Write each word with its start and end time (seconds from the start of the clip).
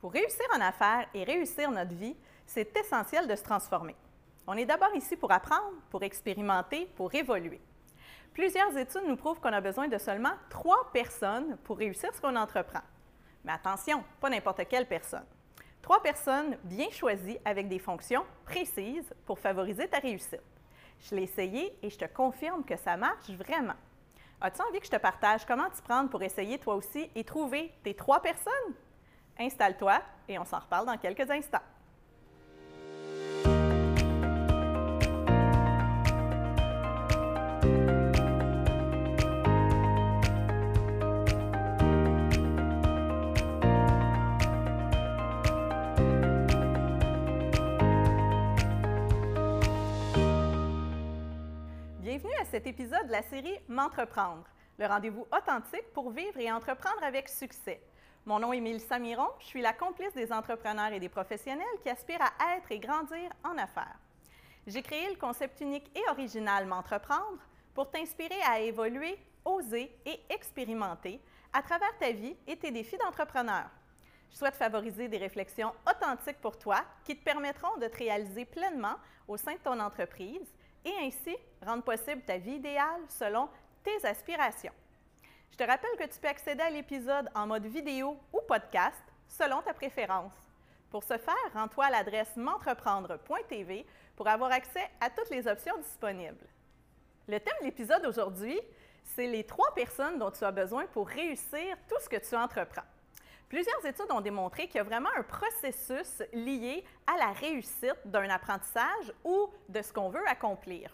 Pour 0.00 0.12
réussir 0.12 0.44
en 0.54 0.60
affaires 0.60 1.08
et 1.14 1.24
réussir 1.24 1.70
notre 1.70 1.94
vie, 1.94 2.16
c'est 2.44 2.76
essentiel 2.76 3.26
de 3.26 3.34
se 3.34 3.42
transformer. 3.42 3.96
On 4.46 4.56
est 4.56 4.66
d'abord 4.66 4.94
ici 4.94 5.16
pour 5.16 5.32
apprendre, 5.32 5.72
pour 5.90 6.02
expérimenter, 6.02 6.86
pour 6.96 7.14
évoluer. 7.14 7.60
Plusieurs 8.34 8.76
études 8.76 9.06
nous 9.06 9.16
prouvent 9.16 9.40
qu'on 9.40 9.52
a 9.52 9.60
besoin 9.60 9.88
de 9.88 9.96
seulement 9.96 10.34
trois 10.50 10.90
personnes 10.92 11.56
pour 11.64 11.78
réussir 11.78 12.14
ce 12.14 12.20
qu'on 12.20 12.36
entreprend. 12.36 12.82
Mais 13.44 13.52
attention, 13.52 14.04
pas 14.20 14.28
n'importe 14.28 14.68
quelle 14.68 14.86
personne. 14.86 15.24
Trois 15.80 16.02
personnes 16.02 16.58
bien 16.64 16.90
choisies 16.90 17.38
avec 17.44 17.68
des 17.68 17.78
fonctions 17.78 18.26
précises 18.44 19.14
pour 19.24 19.38
favoriser 19.38 19.88
ta 19.88 19.98
réussite. 19.98 20.42
Je 21.00 21.14
l'ai 21.14 21.22
essayé 21.22 21.78
et 21.82 21.88
je 21.88 21.98
te 21.98 22.04
confirme 22.04 22.64
que 22.64 22.76
ça 22.76 22.96
marche 22.96 23.30
vraiment. 23.30 23.76
As-tu 24.40 24.60
envie 24.60 24.80
que 24.80 24.86
je 24.86 24.90
te 24.90 24.96
partage 24.96 25.46
comment 25.46 25.70
t'y 25.70 25.80
prendre 25.80 26.10
pour 26.10 26.22
essayer 26.22 26.58
toi 26.58 26.74
aussi 26.74 27.10
et 27.14 27.24
trouver 27.24 27.72
tes 27.82 27.94
trois 27.94 28.20
personnes? 28.20 28.74
Installe-toi 29.38 30.00
et 30.28 30.38
on 30.38 30.44
s'en 30.44 30.58
reparle 30.58 30.86
dans 30.86 30.96
quelques 30.96 31.30
instants. 31.30 31.58
Bienvenue 52.00 52.32
à 52.40 52.44
cet 52.46 52.66
épisode 52.66 53.06
de 53.06 53.12
la 53.12 53.22
série 53.22 53.58
M'entreprendre, 53.68 54.44
le 54.78 54.86
rendez-vous 54.86 55.26
authentique 55.36 55.92
pour 55.92 56.10
vivre 56.10 56.38
et 56.38 56.50
entreprendre 56.50 57.02
avec 57.02 57.28
succès. 57.28 57.82
Mon 58.26 58.40
nom 58.40 58.52
est 58.52 58.60
Mélissa 58.60 58.98
Miron, 58.98 59.28
je 59.38 59.46
suis 59.46 59.62
la 59.62 59.72
complice 59.72 60.12
des 60.12 60.32
entrepreneurs 60.32 60.92
et 60.92 60.98
des 60.98 61.08
professionnels 61.08 61.64
qui 61.80 61.88
aspirent 61.88 62.22
à 62.22 62.56
être 62.56 62.72
et 62.72 62.80
grandir 62.80 63.30
en 63.44 63.56
affaires. 63.56 64.00
J'ai 64.66 64.82
créé 64.82 65.08
le 65.08 65.14
concept 65.14 65.60
unique 65.60 65.88
et 65.96 66.10
original 66.10 66.66
M'entreprendre 66.66 67.38
pour 67.72 67.88
t'inspirer 67.88 68.42
à 68.44 68.58
évoluer, 68.58 69.16
oser 69.44 69.96
et 70.04 70.18
expérimenter 70.28 71.20
à 71.52 71.62
travers 71.62 71.96
ta 72.00 72.10
vie 72.10 72.34
et 72.48 72.56
tes 72.56 72.72
défis 72.72 72.98
d'entrepreneur. 72.98 73.70
Je 74.32 74.38
souhaite 74.38 74.56
favoriser 74.56 75.06
des 75.06 75.18
réflexions 75.18 75.72
authentiques 75.88 76.40
pour 76.40 76.58
toi 76.58 76.82
qui 77.04 77.16
te 77.16 77.22
permettront 77.22 77.76
de 77.76 77.86
te 77.86 77.96
réaliser 77.96 78.44
pleinement 78.44 78.96
au 79.28 79.36
sein 79.36 79.52
de 79.52 79.58
ton 79.58 79.78
entreprise 79.78 80.52
et 80.84 80.92
ainsi 81.00 81.36
rendre 81.64 81.84
possible 81.84 82.22
ta 82.22 82.38
vie 82.38 82.56
idéale 82.56 83.02
selon 83.08 83.48
tes 83.84 84.04
aspirations. 84.04 84.72
Je 85.50 85.56
te 85.56 85.64
rappelle 85.64 85.96
que 85.98 86.12
tu 86.12 86.20
peux 86.20 86.28
accéder 86.28 86.62
à 86.62 86.70
l'épisode 86.70 87.28
en 87.34 87.46
mode 87.46 87.66
vidéo 87.66 88.18
ou 88.32 88.40
podcast 88.46 89.02
selon 89.26 89.62
ta 89.62 89.72
préférence. 89.72 90.32
Pour 90.90 91.02
ce 91.02 91.18
faire, 91.18 91.34
rends-toi 91.54 91.86
à 91.86 91.90
l'adresse 91.90 92.36
m'entreprendre.tv 92.36 93.86
pour 94.14 94.28
avoir 94.28 94.52
accès 94.52 94.88
à 95.00 95.10
toutes 95.10 95.30
les 95.30 95.46
options 95.46 95.76
disponibles. 95.78 96.46
Le 97.28 97.40
thème 97.40 97.56
de 97.60 97.66
l'épisode 97.66 98.06
aujourd'hui, 98.06 98.60
c'est 99.02 99.26
les 99.26 99.44
trois 99.44 99.74
personnes 99.74 100.18
dont 100.18 100.30
tu 100.30 100.44
as 100.44 100.52
besoin 100.52 100.86
pour 100.86 101.08
réussir 101.08 101.76
tout 101.88 102.00
ce 102.00 102.08
que 102.08 102.16
tu 102.16 102.36
entreprends. 102.36 102.82
Plusieurs 103.48 103.84
études 103.86 104.10
ont 104.10 104.20
démontré 104.20 104.66
qu'il 104.66 104.76
y 104.76 104.80
a 104.80 104.84
vraiment 104.84 105.10
un 105.16 105.22
processus 105.22 106.22
lié 106.32 106.84
à 107.06 107.16
la 107.16 107.32
réussite 107.32 107.96
d'un 108.04 108.28
apprentissage 108.28 109.12
ou 109.24 109.50
de 109.68 109.82
ce 109.82 109.92
qu'on 109.92 110.08
veut 110.08 110.26
accomplir. 110.28 110.90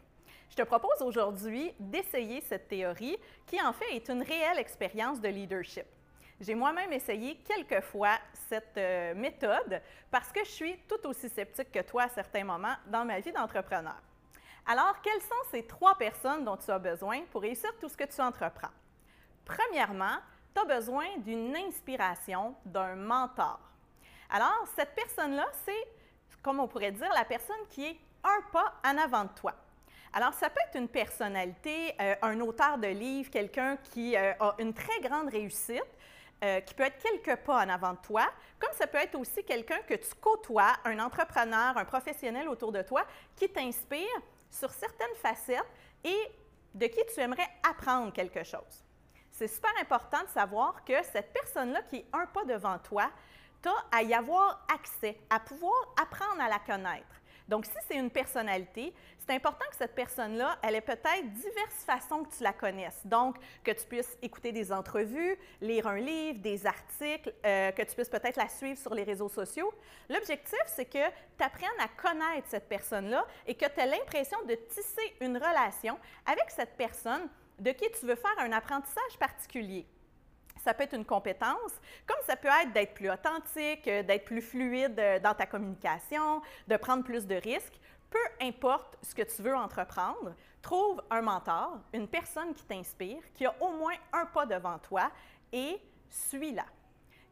Je 0.53 0.57
te 0.57 0.63
propose 0.65 1.01
aujourd'hui 1.01 1.73
d'essayer 1.81 2.43
cette 2.43 2.69
théorie 2.69 3.17
qui 3.47 3.59
en 3.63 3.73
fait 3.73 3.97
est 3.97 4.11
une 4.11 4.23
réelle 4.23 4.59
expérience 4.59 5.19
de 5.19 5.29
leadership. 5.29 5.87
J'ai 6.39 6.55
moi-même 6.55 6.93
essayé 6.93 7.37
quelques 7.37 7.83
fois 7.85 8.19
cette 8.51 8.77
euh, 8.77 9.15
méthode 9.15 9.81
parce 10.11 10.31
que 10.31 10.45
je 10.45 10.51
suis 10.51 10.77
tout 10.87 11.09
aussi 11.09 11.31
sceptique 11.31 11.73
que 11.73 11.79
toi 11.79 12.03
à 12.03 12.09
certains 12.11 12.45
moments 12.45 12.75
dans 12.89 13.07
ma 13.07 13.21
vie 13.21 13.33
d'entrepreneur. 13.33 13.97
Alors, 14.67 15.01
quelles 15.01 15.23
sont 15.23 15.51
ces 15.51 15.67
trois 15.67 15.95
personnes 15.95 16.45
dont 16.45 16.59
tu 16.59 16.71
as 16.71 16.79
besoin 16.79 17.23
pour 17.31 17.41
réussir 17.41 17.71
tout 17.81 17.89
ce 17.89 17.97
que 17.97 18.05
tu 18.05 18.21
entreprends? 18.21 18.69
Premièrement, 19.47 20.19
tu 20.55 20.61
as 20.61 20.67
besoin 20.67 21.07
d'une 21.17 21.57
inspiration, 21.57 22.55
d'un 22.67 22.95
mentor. 22.95 23.59
Alors, 24.29 24.67
cette 24.77 24.95
personne-là, 24.95 25.47
c'est, 25.65 25.89
comme 26.43 26.61
on 26.61 26.69
pourrait 26.69 26.93
dire, 26.93 27.11
la 27.15 27.25
personne 27.25 27.67
qui 27.71 27.87
est 27.87 27.97
un 28.23 28.43
pas 28.53 28.75
en 28.85 28.99
avant 28.99 29.25
de 29.25 29.31
toi. 29.35 29.55
Alors, 30.13 30.35
ça 30.35 30.51
peut 30.51 30.61
être 30.69 30.79
une 30.79 30.89
personnalité, 30.89 31.95
euh, 32.01 32.15
un 32.23 32.41
auteur 32.41 32.79
de 32.79 32.89
livres, 32.89 33.31
quelqu'un 33.31 33.77
qui 33.77 34.17
euh, 34.17 34.33
a 34.41 34.55
une 34.59 34.75
très 34.75 35.01
grande 35.01 35.29
réussite, 35.29 35.83
euh, 36.45 36.61
qui 36.61 36.75
peut 36.75 36.83
être 36.83 36.99
quelques 36.99 37.41
pas 37.43 37.65
en 37.65 37.69
avant 37.69 37.93
de 37.93 37.99
toi, 38.03 38.29
comme 38.59 38.73
ça 38.75 38.87
peut 38.87 38.99
être 38.99 39.15
aussi 39.19 39.45
quelqu'un 39.45 39.79
que 39.87 39.95
tu 39.95 40.15
côtoies, 40.21 40.75
un 40.85 40.99
entrepreneur, 40.99 41.77
un 41.77 41.85
professionnel 41.85 42.49
autour 42.49 42.73
de 42.73 42.83
toi, 42.83 43.07
qui 43.37 43.49
t'inspire 43.49 44.21
sur 44.51 44.71
certaines 44.71 45.15
facettes 45.17 45.65
et 46.05 46.33
de 46.75 46.87
qui 46.87 47.01
tu 47.15 47.21
aimerais 47.21 47.49
apprendre 47.63 48.13
quelque 48.13 48.43
chose 48.45 48.85
c'est 49.33 49.49
super 49.49 49.73
important 49.81 50.23
de 50.23 50.29
savoir 50.29 50.85
que 50.85 51.03
cette 51.03 51.33
personne-là 51.33 51.83
qui 51.83 51.97
est 51.97 52.07
un 52.13 52.27
pas 52.27 52.45
devant 52.45 52.79
toi, 52.79 53.11
tu 53.63 53.69
as 53.69 53.99
à 53.99 54.03
y 54.03 54.15
avoir 54.15 54.65
accès, 54.73 55.19
à 55.31 55.41
pouvoir 55.41 55.75
apprendre 56.01 56.41
à 56.41 56.49
la 56.49 56.59
connaître. 56.59 57.22
Donc, 57.49 57.67
si 57.67 57.73
c'est 57.89 57.97
une 57.97 58.11
personnalité, 58.11 58.93
c'est 59.19 59.35
important 59.35 59.65
que 59.71 59.77
cette 59.77 59.95
personne-là, 59.95 60.59
elle 60.63 60.75
ait 60.75 60.81
peut-être 60.81 61.33
diverses 61.33 61.85
façons 61.85 62.25
que 62.25 62.35
tu 62.37 62.43
la 62.43 62.53
connaisses. 62.53 63.01
Donc, 63.05 63.37
que 63.63 63.71
tu 63.71 63.85
puisses 63.87 64.17
écouter 64.23 64.53
des 64.53 64.73
entrevues, 64.73 65.37
lire 65.61 65.87
un 65.87 65.99
livre, 65.99 66.41
des 66.41 66.67
articles, 66.67 67.33
euh, 67.45 67.71
que 67.73 67.83
tu 67.83 67.95
puisses 67.95 68.09
peut-être 68.09 68.37
la 68.37 68.49
suivre 68.49 68.79
sur 68.79 68.95
les 68.95 69.05
réseaux 69.05 69.29
sociaux. 69.29 69.73
L'objectif, 70.09 70.61
c'est 70.67 70.87
que 70.87 71.09
tu 71.39 71.45
apprennes 71.45 71.71
à 71.79 71.89
connaître 71.89 72.49
cette 72.49 72.69
personne-là 72.69 73.27
et 73.47 73.55
que 73.55 73.67
tu 73.67 73.81
aies 73.81 73.87
l'impression 73.87 74.39
de 74.45 74.55
tisser 74.55 75.15
une 75.21 75.37
relation 75.37 75.99
avec 76.27 76.51
cette 76.51 76.77
personne 76.77 77.29
de 77.59 77.71
qui 77.71 77.91
tu 77.99 78.07
veux 78.07 78.17
faire 78.17 78.39
un 78.39 78.53
apprentissage 78.53 79.19
particulier. 79.19 79.87
Ça 80.63 80.75
peut 80.75 80.85
être 80.85 80.95
une 80.95 81.05
compétence, 81.05 81.73
comme 82.07 82.21
ça 82.25 82.37
peut 82.37 82.49
être 82.63 82.73
d'être 82.73 82.95
plus 82.95 83.11
authentique, 83.11 83.87
euh, 83.89 84.05
d'être 84.05 84.25
plus 84.25 84.41
fluide 84.41 84.99
euh, 84.99 85.19
dans 85.19 85.35
ta 85.35 85.45
communication, 85.45 86.41
de 86.69 86.77
prendre 86.77 87.03
plus 87.03 87.27
de 87.27 87.35
risques. 87.35 87.81
Peu 88.09 88.19
importe 88.41 88.97
ce 89.03 89.13
que 89.15 89.23
tu 89.23 89.43
veux 89.43 89.57
entreprendre, 89.57 90.35
trouve 90.61 91.03
un 91.11 91.23
mentor, 91.23 91.81
une 91.93 92.07
personne 92.07 92.55
qui 92.55 92.65
t'inspire, 92.65 93.23
qui 93.35 93.45
a 93.45 93.55
au 93.61 93.73
moins 93.73 93.95
un 94.13 94.27
pas 94.27 94.47
devant 94.47 94.79
toi 94.79 95.11
et 95.53 95.81
suis-la. 96.09 96.67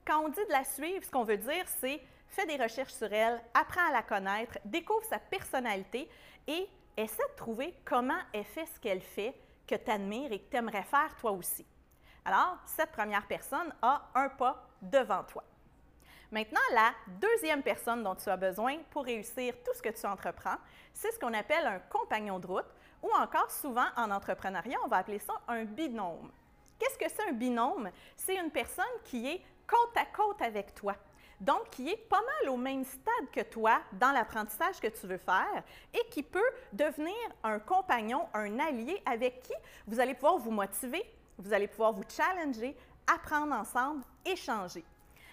Quand 0.04 0.24
on 0.24 0.28
dit 0.28 0.44
de 0.46 0.52
la 0.52 0.64
suivre, 0.64 1.04
ce 1.04 1.10
qu'on 1.10 1.24
veut 1.24 1.36
dire, 1.36 1.64
c'est 1.80 2.00
fais 2.30 2.46
des 2.46 2.56
recherches 2.56 2.94
sur 2.94 3.12
elle, 3.12 3.40
apprends 3.54 3.88
à 3.88 3.92
la 3.92 4.02
connaître, 4.02 4.58
découvre 4.64 5.04
sa 5.04 5.18
personnalité 5.18 6.08
et 6.46 6.68
essaie 6.96 7.28
de 7.30 7.36
trouver 7.36 7.74
comment 7.84 8.18
elle 8.32 8.44
fait 8.44 8.66
ce 8.66 8.80
qu'elle 8.80 9.02
fait 9.02 9.34
que 9.66 9.74
tu 9.74 9.90
admires 9.90 10.32
et 10.32 10.40
que 10.40 10.50
tu 10.50 10.56
aimerais 10.56 10.82
faire 10.82 11.14
toi 11.20 11.32
aussi. 11.32 11.66
Alors, 12.24 12.56
cette 12.66 12.92
première 12.92 13.26
personne 13.26 13.72
a 13.82 14.02
un 14.14 14.28
pas 14.28 14.66
devant 14.82 15.24
toi. 15.24 15.44
Maintenant, 16.30 16.60
la 16.72 16.92
deuxième 17.06 17.62
personne 17.62 18.02
dont 18.02 18.14
tu 18.14 18.28
as 18.28 18.36
besoin 18.36 18.76
pour 18.90 19.04
réussir 19.04 19.54
tout 19.64 19.72
ce 19.74 19.82
que 19.82 19.88
tu 19.88 20.06
entreprends, 20.06 20.56
c'est 20.94 21.10
ce 21.10 21.18
qu'on 21.18 21.34
appelle 21.34 21.66
un 21.66 21.80
compagnon 21.80 22.38
de 22.38 22.46
route 22.46 22.72
ou 23.02 23.10
encore 23.18 23.50
souvent 23.50 23.86
en 23.96 24.10
entrepreneuriat, 24.10 24.78
on 24.84 24.88
va 24.88 24.98
appeler 24.98 25.18
ça 25.18 25.32
un 25.48 25.64
binôme. 25.64 26.30
Qu'est-ce 26.78 26.98
que 26.98 27.08
c'est 27.08 27.28
un 27.28 27.32
binôme? 27.32 27.90
C'est 28.16 28.36
une 28.36 28.50
personne 28.50 28.84
qui 29.04 29.26
est 29.26 29.42
côte 29.66 29.96
à 29.96 30.04
côte 30.04 30.40
avec 30.42 30.74
toi 30.74 30.94
donc 31.40 31.70
qui 31.70 31.88
est 31.88 31.96
pas 31.96 32.20
mal 32.20 32.50
au 32.50 32.56
même 32.56 32.84
stade 32.84 33.30
que 33.32 33.40
toi 33.40 33.80
dans 33.92 34.12
l'apprentissage 34.12 34.78
que 34.78 34.88
tu 34.88 35.06
veux 35.06 35.18
faire 35.18 35.62
et 35.94 36.06
qui 36.10 36.22
peut 36.22 36.38
devenir 36.72 37.14
un 37.42 37.58
compagnon, 37.58 38.28
un 38.34 38.58
allié 38.58 39.02
avec 39.06 39.42
qui 39.42 39.54
vous 39.86 39.98
allez 39.98 40.14
pouvoir 40.14 40.36
vous 40.36 40.50
motiver, 40.50 41.02
vous 41.40 41.52
allez 41.52 41.68
pouvoir 41.68 41.92
vous 41.92 42.04
challenger, 42.08 42.76
apprendre 43.06 43.54
ensemble, 43.54 44.02
échanger. 44.24 44.84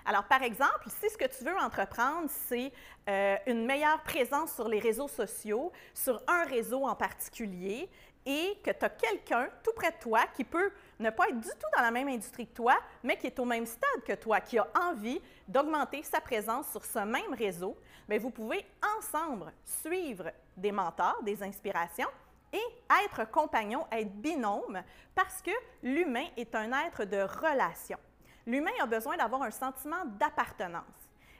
Alors, 0.06 0.23
par 0.23 0.41
exemple, 0.41 0.90
si 1.01 1.09
ce 1.09 1.18
que 1.18 1.25
tu 1.25 1.44
veux 1.44 1.57
entreprendre, 1.57 2.30
c'est 2.30 2.71
euh, 3.09 3.36
une 3.45 3.65
meilleure 3.65 4.01
présence 4.04 4.54
sur 4.54 4.69
les 4.69 4.80
réseaux 4.80 5.09
sociaux, 5.09 5.71
sur 5.94 6.21
un 6.27 6.45
réseau 6.45 6.86
en 6.86 6.95
particulier, 6.95 7.89
et 8.25 8.57
que 8.63 8.71
tu 8.71 8.86
as 8.86 8.89
quelqu'un 8.89 9.50
tout 9.63 9.71
près 9.74 9.92
de 9.92 9.98
toi 10.01 10.21
qui 10.36 10.44
peut 10.44 10.71
ne 11.00 11.09
pas 11.09 11.30
être 11.30 11.39
du 11.39 11.48
tout 11.48 11.68
dans 11.75 11.81
la 11.81 11.92
même 11.92 12.09
industrie 12.09 12.48
que 12.48 12.54
toi, 12.54 12.77
mais 13.04 13.18
qui 13.18 13.27
est 13.27 13.39
au 13.39 13.45
même 13.45 13.65
stade 13.65 14.04
que 14.06 14.13
toi, 14.13 14.42
qui 14.42 14.57
a 14.57 14.68
envie 14.89 15.21
d'augmenter 15.48 16.04
sa 16.04 16.19
présence 16.19 16.69
sur 16.71 16.83
ce 16.83 17.00
même 17.00 17.33
réseau, 17.33 17.77
mais 18.07 18.18
vous 18.18 18.30
pouvez 18.30 18.65
ensemble 18.98 19.54
suivre 19.63 20.31
des 20.57 20.71
mentors, 20.71 21.21
des 21.24 21.42
inspirations 21.42 22.09
et 22.53 22.63
être 23.03 23.29
compagnon, 23.29 23.85
être 23.91 24.13
binôme, 24.13 24.81
parce 25.15 25.41
que 25.41 25.51
l'humain 25.83 26.25
est 26.38 26.55
un 26.55 26.71
être 26.85 27.03
de 27.03 27.21
relation. 27.21 27.97
L'humain 28.45 28.71
a 28.81 28.85
besoin 28.85 29.17
d'avoir 29.17 29.44
un 29.44 29.51
sentiment 29.51 30.05
d'appartenance. 30.19 30.83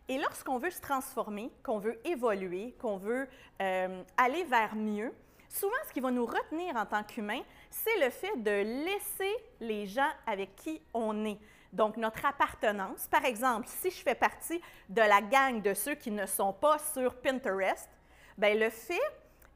Et 0.10 0.18
lorsqu'on 0.18 0.58
veut 0.58 0.70
se 0.70 0.82
transformer, 0.82 1.52
qu'on 1.64 1.80
veut 1.80 2.00
évoluer, 2.06 2.74
qu'on 2.80 2.98
veut 2.98 3.28
euh, 3.62 4.04
aller 4.18 4.44
vers 4.46 4.76
mieux, 4.76 5.14
souvent, 5.50 5.76
ce 5.88 5.94
qui 5.94 6.00
va 6.00 6.12
nous 6.12 6.26
retenir 6.26 6.76
en 6.76 6.86
tant 6.86 7.04
qu'humains, 7.04 7.44
c'est 7.70 7.98
le 8.04 8.10
fait 8.10 8.36
de 8.38 8.86
laisser 8.86 9.36
les 9.60 9.86
gens 9.86 10.10
avec 10.26 10.56
qui 10.56 10.82
on 10.94 11.26
est, 11.26 11.38
Donc, 11.74 11.98
notre 11.98 12.26
appartenance, 12.26 13.08
par 13.08 13.26
exemple, 13.26 13.68
si 13.68 13.90
je 13.92 14.02
fais 14.02 14.16
partie 14.16 14.62
de 14.88 15.02
la 15.02 15.22
gang 15.22 15.62
de 15.62 15.74
ceux 15.74 15.96
qui 15.96 16.12
ne 16.12 16.26
sont 16.26 16.54
pas 16.54 16.78
sur 16.80 17.16
Pinterest, 17.16 17.90
bien, 18.38 18.56
le 18.56 18.70
fait 18.70 19.00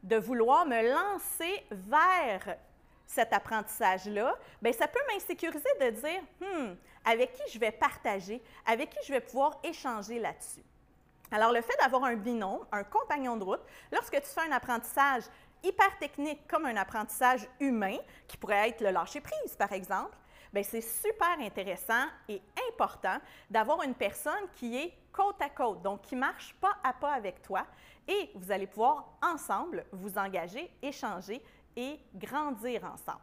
de 0.04 0.18
vouloir 0.18 0.66
me 0.66 0.90
lancer 0.90 1.66
vers 1.72 2.58
cet 3.06 3.34
apprentissage-là, 3.34 4.36
bien, 4.62 4.72
ça 4.72 4.88
peut 4.88 5.00
m'insécuriser 5.12 5.70
de 5.80 5.90
dire, 5.90 6.22
hmm, 6.40 6.76
avec 7.06 7.34
qui 7.34 7.52
je 7.52 7.60
vais 7.60 7.72
partager, 7.72 8.42
avec 8.66 8.90
qui 8.90 9.00
je 9.06 9.12
vais 9.12 9.20
pouvoir 9.20 9.60
échanger 9.64 10.20
là-dessus. 10.20 10.64
Alors, 11.30 11.52
le 11.52 11.62
fait 11.62 11.76
d'avoir 11.82 12.06
un 12.06 12.16
binôme, 12.16 12.66
un 12.72 12.84
compagnon 12.84 13.38
de 13.38 13.44
route, 13.44 13.62
lorsque 13.92 14.16
tu 14.16 14.28
fais 14.28 14.42
un 14.42 14.52
apprentissage 14.52 15.24
hyper 15.64 15.98
technique 16.00 16.48
comme 16.48 16.66
un 16.66 16.76
apprentissage 16.76 17.48
humain, 17.60 17.98
qui 18.28 18.38
pourrait 18.38 18.70
être 18.70 18.82
le 18.82 18.92
lâcher-prise, 18.92 19.56
par 19.58 19.72
exemple, 19.72 20.16
bien, 20.54 20.64
c'est 20.64 20.82
super 20.82 21.40
intéressant 21.40 22.06
et 22.28 22.42
important 22.70 23.18
d'avoir 23.50 23.84
une 23.84 23.96
personne 23.96 24.48
qui 24.56 24.78
est 24.78 24.94
côte 25.12 25.42
à 25.42 25.50
côte, 25.50 25.82
donc 25.82 26.02
qui 26.02 26.16
marche 26.16 26.56
pas 26.62 26.76
à 26.84 26.94
pas 26.94 27.14
avec 27.14 27.42
toi, 27.42 27.66
et 28.08 28.32
vous 28.36 28.52
allez 28.52 28.68
pouvoir 28.68 29.18
ensemble 29.22 29.86
vous 29.92 30.18
engager, 30.18 30.72
échanger 30.82 31.44
et 31.76 32.00
grandir 32.16 32.84
ensemble. 32.86 33.20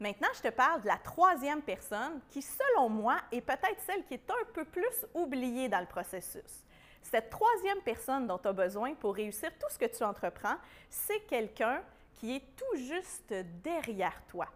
Maintenant, 0.00 0.28
je 0.34 0.42
te 0.42 0.48
parle 0.48 0.82
de 0.82 0.86
la 0.86 0.98
troisième 0.98 1.60
personne 1.60 2.20
qui, 2.30 2.40
selon 2.40 2.88
moi, 2.88 3.18
est 3.32 3.40
peut-être 3.40 3.80
celle 3.84 4.04
qui 4.04 4.14
est 4.14 4.30
un 4.30 4.44
peu 4.54 4.64
plus 4.64 5.06
oubliée 5.12 5.68
dans 5.68 5.80
le 5.80 5.86
processus. 5.86 6.64
Cette 7.02 7.30
troisième 7.30 7.80
personne 7.80 8.26
dont 8.26 8.38
tu 8.38 8.48
as 8.48 8.52
besoin 8.52 8.94
pour 8.94 9.14
réussir 9.14 9.50
tout 9.58 9.66
ce 9.70 9.78
que 9.78 9.86
tu 9.86 10.04
entreprends, 10.04 10.56
c'est 10.88 11.20
quelqu'un 11.20 11.82
qui 12.14 12.36
est 12.36 12.56
tout 12.56 12.76
juste 12.76 13.32
derrière 13.62 14.22
toi. 14.28 14.46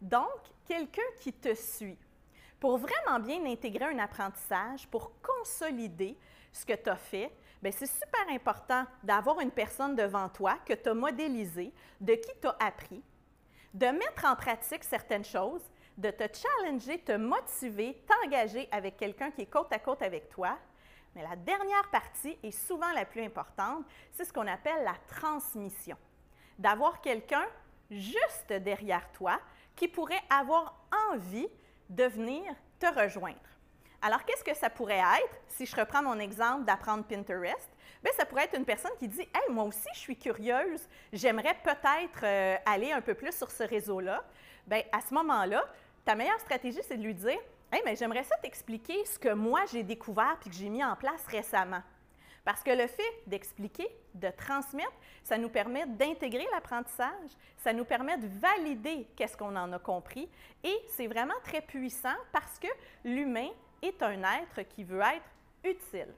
Donc, 0.00 0.40
quelqu'un 0.66 1.02
qui 1.20 1.32
te 1.32 1.54
suit. 1.54 1.98
Pour 2.60 2.78
vraiment 2.78 3.20
bien 3.20 3.44
intégrer 3.46 3.84
un 3.84 3.98
apprentissage, 3.98 4.86
pour 4.88 5.12
consolider 5.20 6.16
ce 6.52 6.66
que 6.66 6.74
tu 6.74 6.90
as 6.90 6.96
fait, 6.96 7.32
ben, 7.62 7.72
c'est 7.72 7.86
super 7.86 8.28
important 8.30 8.84
d'avoir 9.02 9.40
une 9.40 9.50
personne 9.50 9.94
devant 9.94 10.28
toi 10.28 10.58
que 10.64 10.74
tu 10.74 10.88
as 10.88 10.94
modélisée, 10.94 11.72
de 12.00 12.14
qui 12.14 12.30
tu 12.40 12.46
as 12.46 12.56
appris, 12.60 13.02
de 13.74 13.86
mettre 13.86 14.24
en 14.24 14.36
pratique 14.36 14.84
certaines 14.84 15.24
choses, 15.24 15.62
de 15.96 16.10
te 16.10 16.24
challenger, 16.32 16.98
te 17.00 17.12
motiver, 17.12 18.02
t'engager 18.06 18.68
avec 18.70 18.96
quelqu'un 18.96 19.30
qui 19.30 19.42
est 19.42 19.46
côte 19.46 19.72
à 19.72 19.78
côte 19.78 20.02
avec 20.02 20.28
toi. 20.28 20.56
Mais 21.14 21.22
la 21.22 21.34
dernière 21.34 21.90
partie 21.90 22.38
est 22.42 22.52
souvent 22.52 22.92
la 22.92 23.04
plus 23.04 23.22
importante, 23.22 23.84
c'est 24.12 24.24
ce 24.24 24.32
qu'on 24.32 24.46
appelle 24.46 24.84
la 24.84 24.94
transmission. 25.08 25.96
D'avoir 26.58 27.00
quelqu'un 27.00 27.46
juste 27.90 28.52
derrière 28.52 29.10
toi 29.12 29.40
qui 29.74 29.88
pourrait 29.88 30.22
avoir 30.30 30.86
envie 31.10 31.48
de 31.88 32.04
venir 32.04 32.42
te 32.78 32.86
rejoindre. 32.86 33.36
Alors, 34.00 34.24
qu'est-ce 34.24 34.44
que 34.44 34.54
ça 34.54 34.70
pourrait 34.70 34.98
être? 34.98 35.40
Si 35.48 35.66
je 35.66 35.74
reprends 35.74 36.02
mon 36.02 36.18
exemple 36.20 36.64
d'apprendre 36.64 37.04
Pinterest? 37.04 37.68
Bien, 38.02 38.12
ça 38.16 38.24
pourrait 38.24 38.44
être 38.44 38.56
une 38.56 38.64
personne 38.64 38.92
qui 38.98 39.08
dit 39.08 39.22
Hey, 39.22 39.50
moi 39.50 39.64
aussi, 39.64 39.88
je 39.92 39.98
suis 39.98 40.16
curieuse, 40.16 40.88
j'aimerais 41.12 41.56
peut-être 41.64 42.20
euh, 42.22 42.56
aller 42.64 42.92
un 42.92 43.00
peu 43.00 43.14
plus 43.14 43.36
sur 43.36 43.50
ce 43.50 43.64
réseau-là. 43.64 44.22
Bien, 44.66 44.82
à 44.92 45.00
ce 45.00 45.12
moment-là, 45.14 45.64
ta 46.04 46.14
meilleure 46.14 46.38
stratégie, 46.38 46.80
c'est 46.86 46.96
de 46.96 47.02
lui 47.02 47.14
dire 47.14 47.38
Hey, 47.72 47.82
mais 47.84 47.96
j'aimerais 47.96 48.22
ça 48.22 48.36
t'expliquer 48.36 49.04
ce 49.04 49.18
que 49.18 49.32
moi 49.34 49.62
j'ai 49.70 49.82
découvert 49.82 50.36
puis 50.40 50.50
que 50.50 50.56
j'ai 50.56 50.68
mis 50.68 50.84
en 50.84 50.94
place 50.94 51.26
récemment. 51.26 51.82
Parce 52.48 52.62
que 52.62 52.70
le 52.70 52.86
fait 52.86 53.22
d'expliquer, 53.26 53.86
de 54.14 54.30
transmettre, 54.30 54.94
ça 55.22 55.36
nous 55.36 55.50
permet 55.50 55.84
d'intégrer 55.84 56.46
l'apprentissage, 56.50 57.28
ça 57.58 57.74
nous 57.74 57.84
permet 57.84 58.16
de 58.16 58.26
valider 58.26 59.06
qu'est-ce 59.14 59.36
qu'on 59.36 59.54
en 59.54 59.70
a 59.70 59.78
compris 59.78 60.30
et 60.64 60.74
c'est 60.88 61.08
vraiment 61.08 61.34
très 61.44 61.60
puissant 61.60 62.16
parce 62.32 62.58
que 62.58 62.68
l'humain 63.04 63.50
est 63.82 64.02
un 64.02 64.22
être 64.22 64.66
qui 64.66 64.82
veut 64.82 65.02
être 65.02 65.28
utile. 65.62 66.08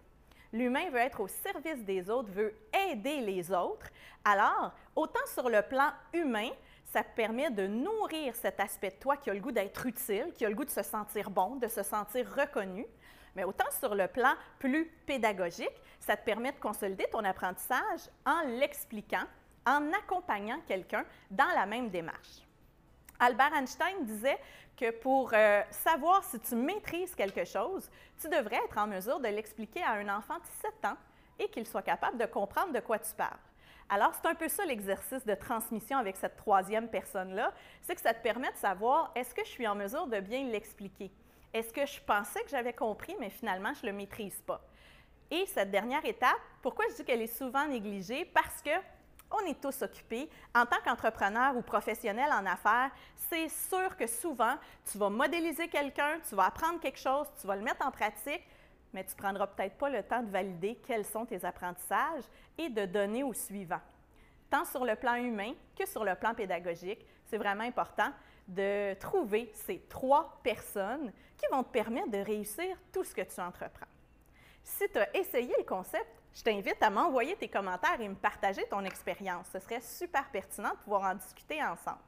L'humain 0.53 0.89
veut 0.91 1.01
être 1.01 1.19
au 1.19 1.27
service 1.27 1.83
des 1.85 2.09
autres, 2.09 2.31
veut 2.31 2.55
aider 2.89 3.23
les 3.23 3.51
autres. 3.51 3.89
Alors, 4.25 4.73
autant 4.95 5.27
sur 5.35 5.49
le 5.49 5.63
plan 5.63 5.91
humain, 6.13 6.51
ça 6.85 7.03
permet 7.03 7.51
de 7.51 7.67
nourrir 7.67 8.37
cet 8.37 8.61
aspect 8.61 8.91
de 8.91 9.01
toi 9.01 9.17
qui 9.17 9.31
a 9.31 9.35
le 9.35 9.41
goût 9.41 9.51
d'être 9.51 9.85
utile, 9.85 10.33
qui 10.37 10.45
a 10.45 10.49
le 10.49 10.55
goût 10.55 10.65
de 10.65 10.71
se 10.71 10.85
sentir 10.85 11.29
bon, 11.29 11.57
de 11.57 11.67
se 11.67 11.83
sentir 11.83 12.25
reconnu. 12.37 12.87
Mais 13.37 13.45
autant 13.45 13.71
sur 13.79 13.95
le 13.95 14.09
plan 14.09 14.35
plus 14.59 14.87
pédagogique, 15.07 15.83
ça 16.01 16.17
te 16.17 16.25
permet 16.25 16.53
de 16.53 16.59
consolider 16.59 17.07
ton 17.11 17.25
apprentissage 17.25 18.09
en 18.27 18.41
l'expliquant, 18.59 19.25
en 19.67 19.93
accompagnant 19.93 20.61
quelqu'un 20.67 21.05
dans 21.31 21.49
la 21.55 21.67
même 21.67 21.91
démarche. 21.91 22.47
Albert 23.19 23.55
Einstein 23.55 24.05
disait 24.05 24.39
que 24.77 24.91
pour 24.91 25.31
euh, 25.35 25.63
savoir 25.71 26.25
si 26.25 26.41
tu 26.41 26.55
maîtrises 26.57 27.15
quelque 27.15 27.45
chose, 27.45 27.91
tu 28.19 28.29
devrais 28.29 28.61
être 28.65 28.79
en 28.79 28.87
mesure 28.87 29.21
de 29.21 29.29
l'expliquer 29.29 29.83
à 29.83 29.93
un 29.93 30.09
enfant 30.09 30.39
de 30.39 30.47
7 30.63 30.85
ans 30.87 30.97
et 31.39 31.49
qu'il 31.49 31.67
soit 31.67 31.83
capable 31.83 32.17
de 32.17 32.25
comprendre 32.25 32.73
de 32.73 32.81
quoi 32.81 32.99
tu 32.99 33.13
parles. 33.15 33.39
Alors, 33.91 34.13
c'est 34.15 34.29
un 34.29 34.35
peu 34.35 34.49
ça 34.49 34.65
l'exercice 34.65 35.27
de 35.27 35.35
transmission 35.35 35.99
avec 35.99 36.17
cette 36.17 36.37
troisième 36.37 36.89
personne-là, 36.89 37.53
c'est 37.83 37.95
que 37.95 38.01
ça 38.01 38.15
te 38.15 38.23
permet 38.23 38.51
de 38.53 38.57
savoir 38.57 39.11
est-ce 39.17 39.35
que 39.35 39.45
je 39.45 39.51
suis 39.51 39.67
en 39.67 39.75
mesure 39.75 40.07
de 40.07 40.21
bien 40.21 40.45
l'expliquer? 40.45 41.11
Est-ce 41.53 41.73
que 41.73 41.85
je 41.85 42.01
pensais 42.01 42.43
que 42.43 42.51
j'avais 42.51 42.73
compris, 42.73 43.17
mais 43.19 43.31
finalement, 43.31 43.73
je 43.75 43.87
ne 43.87 43.91
le 43.91 43.97
maîtrise 43.97 44.41
pas? 44.47 44.61
Et 45.31 45.47
cette 45.47 45.71
dernière 45.71 46.05
étape, 46.05 46.39
pourquoi 46.63 46.85
je 46.91 46.97
dis 46.97 47.05
qu'elle 47.05 47.23
est 47.23 47.39
souvent 47.39 47.67
négligée? 47.67 48.25
Parce 48.25 48.63
que 48.63 48.71
on 49.31 49.47
est 49.47 49.61
tous 49.61 49.83
occupés. 49.83 50.29
En 50.55 50.67
tant 50.67 50.81
qu'entrepreneur 50.85 51.57
ou 51.57 51.63
professionnel 51.63 52.31
en 52.33 52.45
affaires, 52.47 52.91
c'est 53.17 53.49
sûr 53.49 53.97
que 53.97 54.07
souvent, 54.07 54.57
tu 54.91 54.99
vas 54.99 55.09
modéliser 55.09 55.69
quelqu'un, 55.69 56.19
tu 56.29 56.35
vas 56.35 56.47
apprendre 56.47 56.81
quelque 56.81 56.99
chose, 56.99 57.29
tu 57.41 57.47
vas 57.47 57.57
le 57.57 57.63
mettre 57.63 57.87
en 57.87 57.91
pratique, 57.91 58.43
mais 58.93 59.05
tu 59.05 59.13
ne 59.15 59.19
prendras 59.19 59.47
peut-être 59.47 59.79
pas 59.79 59.89
le 59.89 60.03
temps 60.03 60.23
de 60.23 60.31
valider 60.31 60.79
quels 60.87 61.05
sont 61.05 61.25
tes 61.25 61.45
apprentissages 61.45 62.25
et 62.59 62.69
de 62.69 62.87
donner 62.87 63.23
au 63.23 63.33
suivant. 63.33 63.81
Tant 64.51 64.65
sur 64.65 64.85
le 64.85 64.97
plan 64.97 65.15
humain 65.15 65.53
que 65.79 65.87
sur 65.87 66.05
le 66.05 66.17
plan 66.17 66.35
pédagogique, 66.35 67.07
c'est 67.27 67.39
vraiment 67.39 67.63
important 67.63 68.11
de 68.51 68.95
trouver 68.95 69.51
ces 69.55 69.81
trois 69.89 70.41
personnes 70.43 71.13
qui 71.37 71.47
vont 71.51 71.63
te 71.63 71.71
permettre 71.71 72.11
de 72.11 72.19
réussir 72.19 72.77
tout 72.93 73.05
ce 73.05 73.15
que 73.15 73.23
tu 73.23 73.41
entreprends. 73.41 73.87
Si 74.63 74.89
tu 74.89 74.99
as 74.99 75.17
essayé 75.17 75.55
le 75.57 75.65
concept, 75.65 76.07
je 76.35 76.43
t'invite 76.43 76.83
à 76.83 76.91
m'envoyer 76.91 77.37
tes 77.37 77.49
commentaires 77.49 78.01
et 78.01 78.09
me 78.09 78.15
partager 78.15 78.65
ton 78.69 78.85
expérience. 78.85 79.47
Ce 79.53 79.59
serait 79.61 79.81
super 79.81 80.29
pertinent 80.31 80.71
de 80.71 80.79
pouvoir 80.79 81.03
en 81.11 81.15
discuter 81.15 81.63
ensemble. 81.63 82.01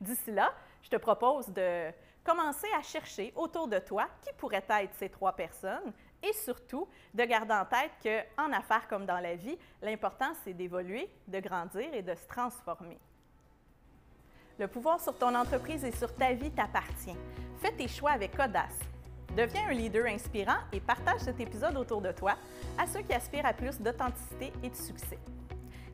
D'ici 0.00 0.32
là, 0.32 0.52
je 0.82 0.90
te 0.90 0.96
propose 0.96 1.48
de 1.48 1.90
commencer 2.24 2.66
à 2.76 2.82
chercher 2.82 3.32
autour 3.36 3.68
de 3.68 3.78
toi 3.78 4.08
qui 4.22 4.32
pourraient 4.34 4.64
être 4.68 4.94
ces 4.94 5.08
trois 5.08 5.32
personnes 5.32 5.92
et 6.22 6.32
surtout 6.32 6.88
de 7.12 7.24
garder 7.24 7.54
en 7.54 7.66
tête 7.66 7.92
qu'en 8.02 8.52
affaires 8.52 8.88
comme 8.88 9.04
dans 9.06 9.20
la 9.20 9.34
vie, 9.34 9.58
l'important 9.82 10.32
c'est 10.42 10.54
d'évoluer, 10.54 11.10
de 11.28 11.40
grandir 11.40 11.92
et 11.92 12.02
de 12.02 12.14
se 12.14 12.26
transformer. 12.26 12.98
Le 14.58 14.68
pouvoir 14.68 15.00
sur 15.00 15.16
ton 15.18 15.34
entreprise 15.34 15.84
et 15.84 15.90
sur 15.90 16.14
ta 16.14 16.32
vie 16.32 16.50
t'appartient. 16.50 17.16
Fais 17.60 17.72
tes 17.72 17.88
choix 17.88 18.12
avec 18.12 18.34
audace 18.34 18.78
Deviens 19.36 19.68
un 19.68 19.72
leader 19.72 20.06
inspirant 20.06 20.58
et 20.72 20.78
partage 20.78 21.20
cet 21.20 21.40
épisode 21.40 21.76
autour 21.76 22.00
de 22.00 22.12
toi 22.12 22.34
à 22.78 22.86
ceux 22.86 23.00
qui 23.00 23.12
aspirent 23.12 23.46
à 23.46 23.52
plus 23.52 23.80
d'authenticité 23.80 24.52
et 24.62 24.70
de 24.70 24.76
succès. 24.76 25.18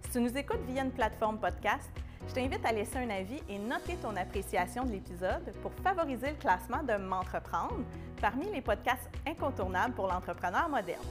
Si 0.02 0.10
tu 0.10 0.20
nous 0.20 0.36
écoutes 0.36 0.60
via 0.68 0.84
une 0.84 0.90
plateforme 0.90 1.38
podcast, 1.38 1.88
je 2.28 2.34
t'invite 2.34 2.64
à 2.66 2.72
laisser 2.72 2.98
un 2.98 3.08
avis 3.08 3.40
et 3.48 3.58
noter 3.58 3.96
ton 4.02 4.14
appréciation 4.14 4.84
de 4.84 4.92
l'épisode 4.92 5.54
pour 5.62 5.72
favoriser 5.82 6.32
le 6.32 6.36
classement 6.36 6.82
de 6.82 6.98
M'entreprendre 6.98 7.80
parmi 8.20 8.52
les 8.52 8.60
podcasts 8.60 9.08
incontournables 9.26 9.94
pour 9.94 10.06
l'entrepreneur 10.06 10.68
moderne. 10.68 11.06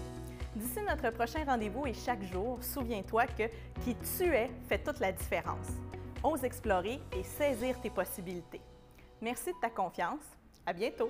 D'ici 0.56 0.82
notre 0.88 1.10
prochain 1.10 1.44
rendez-vous 1.48 1.88
et 1.88 1.96
chaque 1.96 2.24
jour, 2.32 2.60
souviens-toi 2.62 3.26
que 3.26 3.48
qui 3.84 3.96
tu 3.96 4.26
es 4.26 4.52
fait 4.68 4.84
toute 4.84 5.00
la 5.00 5.12
différence. 5.12 5.89
Ose 6.24 6.44
explorer 6.44 7.00
et 7.14 7.24
saisir 7.24 7.80
tes 7.82 7.90
possibilités. 7.90 8.62
Merci 9.22 9.54
de 9.54 9.60
ta 9.62 9.70
confiance. 9.70 10.24
À 10.66 10.74
bientôt! 10.74 11.10